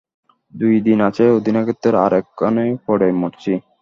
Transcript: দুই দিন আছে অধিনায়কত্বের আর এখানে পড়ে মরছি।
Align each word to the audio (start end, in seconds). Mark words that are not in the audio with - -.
দুই 0.53 0.75
দিন 0.85 0.99
আছে 1.07 1.23
অধিনায়কত্বের 1.37 1.95
আর 2.03 2.11
এখানে 2.19 2.63
পড়ে 2.85 3.07
মরছি। 3.21 3.53